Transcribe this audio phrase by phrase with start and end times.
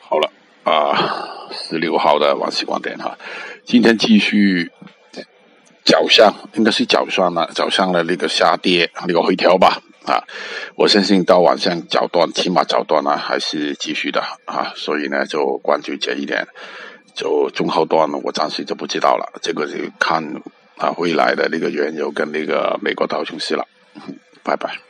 [0.00, 0.30] 好了
[0.64, 3.16] 啊，十六号的晚喜光点哈，
[3.64, 4.70] 今天继续
[5.84, 9.80] 早上应该是早上了，早上的那个下跌那个回调吧。
[10.06, 10.24] 啊，
[10.76, 16.48] 我相信到晚上早段起码早段呢还是继续的啊，所以呢就关注这一点，
[17.14, 20.24] 就中后段呢我暂时就不知道了，这个就看
[20.78, 23.66] 啊未来的那个原油跟那个美国道琼斯了，
[24.42, 24.89] 拜拜。